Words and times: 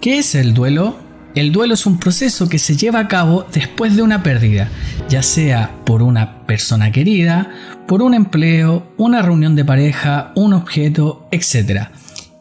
¿Qué 0.00 0.18
es 0.18 0.34
el 0.34 0.54
duelo? 0.54 0.96
El 1.34 1.52
duelo 1.52 1.74
es 1.74 1.84
un 1.84 1.98
proceso 1.98 2.48
que 2.48 2.58
se 2.58 2.74
lleva 2.74 3.00
a 3.00 3.08
cabo 3.08 3.46
después 3.52 3.96
de 3.96 4.02
una 4.02 4.22
pérdida, 4.22 4.70
ya 5.10 5.22
sea 5.22 5.72
por 5.84 6.02
una 6.02 6.46
persona 6.46 6.90
querida, 6.90 7.50
por 7.86 8.00
un 8.00 8.14
empleo, 8.14 8.94
una 8.96 9.20
reunión 9.20 9.54
de 9.56 9.64
pareja, 9.66 10.32
un 10.36 10.54
objeto, 10.54 11.28
etc. 11.30 11.88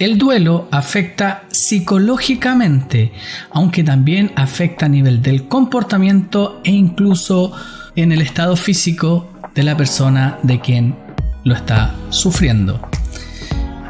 El 0.00 0.18
duelo 0.18 0.66
afecta 0.72 1.44
psicológicamente, 1.48 3.12
aunque 3.52 3.84
también 3.84 4.32
afecta 4.34 4.86
a 4.86 4.88
nivel 4.88 5.22
del 5.22 5.46
comportamiento 5.46 6.60
e 6.64 6.72
incluso 6.72 7.52
en 7.94 8.10
el 8.10 8.20
estado 8.20 8.56
físico 8.56 9.32
de 9.54 9.62
la 9.62 9.76
persona 9.76 10.40
de 10.42 10.60
quien 10.60 10.96
lo 11.44 11.54
está 11.54 11.94
sufriendo. 12.10 12.80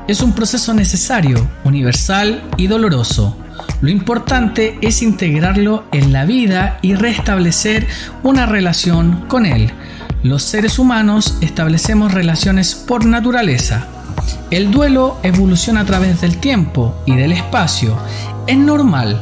Es 0.07 0.21
un 0.21 0.35
proceso 0.35 0.75
necesario, 0.75 1.49
universal 1.65 2.43
y 2.59 2.67
doloroso. 2.67 3.39
Lo 3.81 3.89
importante 3.89 4.77
es 4.83 5.01
integrarlo 5.01 5.85
en 5.93 6.13
la 6.13 6.27
vida 6.27 6.79
y 6.83 6.95
restablecer 6.95 7.87
una 8.23 8.45
relación 8.45 9.25
con 9.29 9.47
él. 9.47 9.73
Los 10.23 10.43
seres 10.43 10.79
humanos 10.79 11.39
establecemos 11.41 12.13
relaciones 12.13 12.75
por 12.75 13.07
naturaleza. 13.07 13.87
El 14.51 14.71
duelo 14.71 15.19
evoluciona 15.23 15.81
a 15.81 15.87
través 15.87 16.21
del 16.21 16.37
tiempo 16.37 16.95
y 17.07 17.17
del 17.17 17.33
espacio. 17.33 17.97
Es 18.47 18.59
normal. 18.59 19.19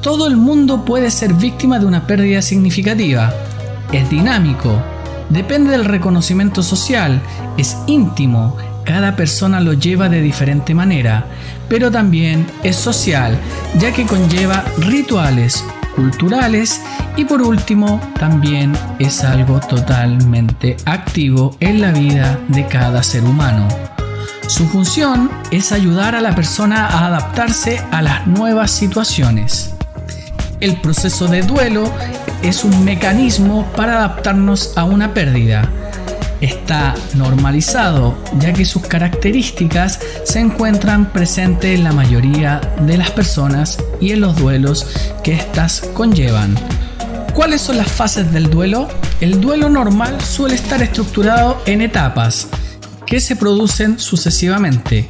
Todo 0.00 0.28
el 0.28 0.36
mundo 0.36 0.84
puede 0.84 1.10
ser 1.10 1.34
víctima 1.34 1.80
de 1.80 1.86
una 1.86 2.06
pérdida 2.06 2.40
significativa. 2.40 3.34
Es 3.90 4.08
dinámico. 4.10 4.80
Depende 5.28 5.72
del 5.72 5.84
reconocimiento 5.84 6.62
social. 6.62 7.20
Es 7.56 7.76
íntimo 7.88 8.56
cada 8.84 9.16
persona 9.16 9.60
lo 9.60 9.72
lleva 9.72 10.08
de 10.08 10.20
diferente 10.20 10.74
manera, 10.74 11.26
pero 11.68 11.90
también 11.90 12.46
es 12.62 12.76
social, 12.76 13.38
ya 13.78 13.92
que 13.92 14.06
conlleva 14.06 14.64
rituales 14.78 15.64
culturales 15.94 16.80
y 17.16 17.24
por 17.24 17.40
último 17.42 18.00
también 18.18 18.72
es 18.98 19.22
algo 19.24 19.60
totalmente 19.60 20.76
activo 20.84 21.56
en 21.60 21.80
la 21.80 21.92
vida 21.92 22.38
de 22.48 22.66
cada 22.66 23.02
ser 23.02 23.24
humano. 23.24 23.68
Su 24.46 24.66
función 24.68 25.30
es 25.50 25.72
ayudar 25.72 26.14
a 26.14 26.20
la 26.20 26.34
persona 26.34 26.86
a 26.86 27.06
adaptarse 27.06 27.82
a 27.90 28.02
las 28.02 28.26
nuevas 28.26 28.70
situaciones. 28.70 29.74
El 30.60 30.76
proceso 30.80 31.28
de 31.28 31.42
duelo 31.42 31.90
es 32.42 32.64
un 32.64 32.84
mecanismo 32.84 33.64
para 33.76 33.96
adaptarnos 33.96 34.76
a 34.76 34.84
una 34.84 35.14
pérdida 35.14 35.70
está 36.40 36.94
normalizado, 37.14 38.16
ya 38.38 38.52
que 38.52 38.64
sus 38.64 38.82
características 38.82 40.00
se 40.24 40.40
encuentran 40.40 41.12
presentes 41.12 41.78
en 41.78 41.84
la 41.84 41.92
mayoría 41.92 42.60
de 42.80 42.96
las 42.96 43.10
personas 43.10 43.78
y 44.00 44.12
en 44.12 44.20
los 44.20 44.36
duelos 44.36 44.86
que 45.22 45.34
éstas 45.34 45.82
conllevan. 45.94 46.54
¿Cuáles 47.34 47.62
son 47.62 47.76
las 47.76 47.90
fases 47.90 48.32
del 48.32 48.50
duelo? 48.50 48.88
El 49.20 49.40
duelo 49.40 49.68
normal 49.68 50.20
suele 50.20 50.54
estar 50.54 50.82
estructurado 50.82 51.60
en 51.66 51.80
etapas 51.80 52.48
que 53.06 53.20
se 53.20 53.36
producen 53.36 53.98
sucesivamente. 53.98 55.08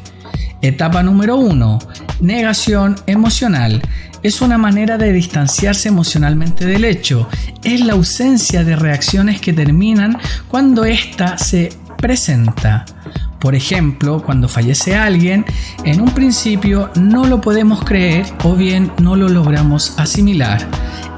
Etapa 0.63 1.03
número 1.03 1.37
1. 1.37 1.79
Negación 2.21 2.97
emocional 3.07 3.83
es 4.25 4.41
una 4.41 4.57
manera 4.57 4.97
de 4.97 5.13
distanciarse 5.13 5.89
emocionalmente 5.89 6.65
del 6.65 6.87
hecho, 6.87 7.29
es 7.63 7.81
la 7.81 7.93
ausencia 7.93 8.65
de 8.65 8.75
reacciones 8.75 9.39
que 9.39 9.53
terminan 9.53 10.19
cuando 10.49 10.87
ésta 10.87 11.37
se 11.37 11.71
presenta. 11.99 12.87
Por 13.39 13.55
ejemplo, 13.55 14.23
cuando 14.25 14.49
fallece 14.49 14.97
alguien, 14.97 15.45
en 15.85 16.01
un 16.01 16.11
principio 16.13 16.91
no 16.95 17.27
lo 17.27 17.43
podemos 17.43 17.85
creer 17.85 18.25
o 18.45 18.55
bien 18.55 18.91
no 18.99 19.15
lo 19.15 19.29
logramos 19.29 19.93
asimilar. 19.99 20.67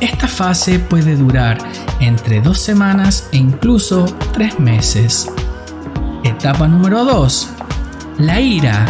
Esta 0.01 0.27
fase 0.27 0.81
puede 0.81 1.15
durar 1.15 1.59
entre 2.01 2.41
dos 2.41 2.59
semanas 2.59 3.29
e 3.31 3.37
incluso 3.37 4.05
tres 4.33 4.59
meses. 4.59 5.29
Etapa 6.25 6.67
número 6.67 7.05
2. 7.05 7.51
La 8.19 8.41
ira 8.41 8.85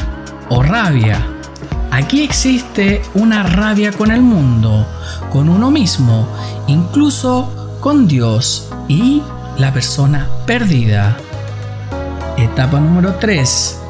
o 0.48 0.62
rabia 0.62 1.35
Aquí 1.97 2.23
existe 2.23 3.01
una 3.15 3.43
rabia 3.43 3.91
con 3.91 4.11
el 4.11 4.21
mundo, 4.21 4.87
con 5.31 5.49
uno 5.49 5.71
mismo, 5.71 6.29
incluso 6.67 7.79
con 7.81 8.07
Dios 8.07 8.69
y 8.87 9.23
la 9.57 9.73
persona 9.73 10.29
perdida. 10.45 11.17
Etapa 12.37 12.81
número 12.81 13.15
3. 13.15 13.81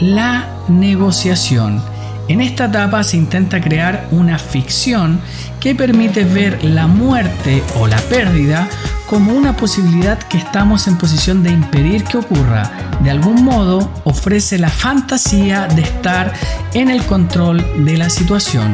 La 0.00 0.48
negociación. 0.66 1.80
En 2.26 2.40
esta 2.40 2.64
etapa 2.64 3.04
se 3.04 3.18
intenta 3.18 3.60
crear 3.60 4.08
una 4.10 4.36
ficción 4.40 5.20
que 5.60 5.76
permite 5.76 6.24
ver 6.24 6.64
la 6.64 6.88
muerte 6.88 7.62
o 7.78 7.86
la 7.86 7.98
pérdida 7.98 8.68
como 9.08 9.32
una 9.32 9.56
posibilidad 9.56 10.18
que 10.18 10.38
estamos 10.38 10.88
en 10.88 10.98
posición 10.98 11.44
de 11.44 11.50
impedir 11.50 12.02
que 12.02 12.18
ocurra. 12.18 12.83
De 13.04 13.10
algún 13.10 13.44
modo 13.44 13.92
ofrece 14.04 14.58
la 14.58 14.70
fantasía 14.70 15.66
de 15.66 15.82
estar 15.82 16.32
en 16.72 16.88
el 16.88 17.04
control 17.04 17.84
de 17.84 17.98
la 17.98 18.08
situación. 18.08 18.72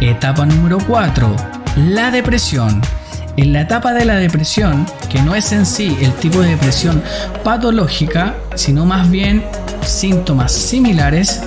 Etapa 0.00 0.46
número 0.46 0.78
4. 0.86 1.36
La 1.90 2.10
depresión. 2.10 2.80
En 3.36 3.52
la 3.52 3.60
etapa 3.60 3.92
de 3.92 4.06
la 4.06 4.16
depresión, 4.16 4.86
que 5.10 5.20
no 5.20 5.34
es 5.34 5.52
en 5.52 5.66
sí 5.66 5.98
el 6.00 6.14
tipo 6.14 6.40
de 6.40 6.50
depresión 6.50 7.02
patológica, 7.42 8.36
sino 8.54 8.86
más 8.86 9.10
bien 9.10 9.44
síntomas 9.84 10.52
similares, 10.52 11.42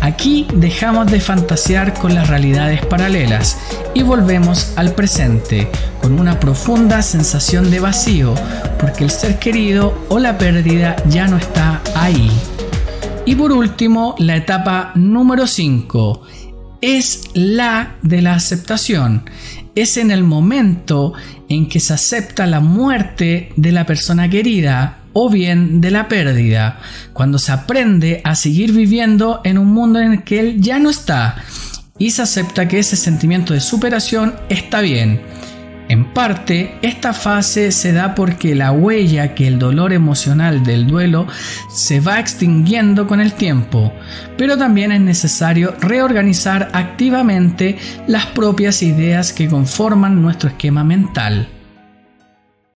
Aquí 0.00 0.46
dejamos 0.54 1.10
de 1.10 1.20
fantasear 1.20 1.92
con 1.94 2.14
las 2.14 2.28
realidades 2.28 2.84
paralelas 2.86 3.58
y 3.94 4.02
volvemos 4.02 4.72
al 4.76 4.92
presente 4.94 5.68
con 6.00 6.18
una 6.18 6.40
profunda 6.40 7.02
sensación 7.02 7.70
de 7.70 7.80
vacío 7.80 8.34
porque 8.78 9.04
el 9.04 9.10
ser 9.10 9.38
querido 9.38 9.94
o 10.08 10.18
la 10.18 10.38
pérdida 10.38 10.96
ya 11.08 11.26
no 11.26 11.36
está 11.36 11.82
ahí. 11.94 12.30
Y 13.26 13.34
por 13.34 13.52
último, 13.52 14.14
la 14.18 14.36
etapa 14.36 14.92
número 14.94 15.46
5 15.46 16.22
es 16.80 17.24
la 17.34 17.96
de 18.02 18.22
la 18.22 18.34
aceptación. 18.34 19.28
Es 19.74 19.98
en 19.98 20.10
el 20.10 20.24
momento 20.24 21.12
en 21.48 21.68
que 21.68 21.78
se 21.78 21.92
acepta 21.92 22.46
la 22.46 22.60
muerte 22.60 23.52
de 23.56 23.72
la 23.72 23.84
persona 23.84 24.30
querida 24.30 24.99
o 25.22 25.28
bien 25.28 25.82
de 25.82 25.90
la 25.90 26.08
pérdida, 26.08 26.78
cuando 27.12 27.38
se 27.38 27.52
aprende 27.52 28.22
a 28.24 28.34
seguir 28.34 28.72
viviendo 28.72 29.42
en 29.44 29.58
un 29.58 29.66
mundo 29.66 29.98
en 29.98 30.12
el 30.12 30.24
que 30.24 30.40
él 30.40 30.62
ya 30.62 30.78
no 30.78 30.88
está 30.88 31.36
y 31.98 32.12
se 32.12 32.22
acepta 32.22 32.66
que 32.66 32.78
ese 32.78 32.96
sentimiento 32.96 33.52
de 33.52 33.60
superación 33.60 34.34
está 34.48 34.80
bien. 34.80 35.20
En 35.90 36.14
parte, 36.14 36.74
esta 36.80 37.12
fase 37.12 37.70
se 37.70 37.92
da 37.92 38.14
porque 38.14 38.54
la 38.54 38.72
huella 38.72 39.34
que 39.34 39.46
el 39.46 39.58
dolor 39.58 39.92
emocional 39.92 40.64
del 40.64 40.86
duelo 40.86 41.26
se 41.68 42.00
va 42.00 42.18
extinguiendo 42.18 43.06
con 43.06 43.20
el 43.20 43.34
tiempo, 43.34 43.92
pero 44.38 44.56
también 44.56 44.90
es 44.90 45.02
necesario 45.02 45.74
reorganizar 45.82 46.70
activamente 46.72 47.76
las 48.06 48.24
propias 48.24 48.82
ideas 48.82 49.34
que 49.34 49.48
conforman 49.48 50.22
nuestro 50.22 50.48
esquema 50.48 50.82
mental. 50.82 51.59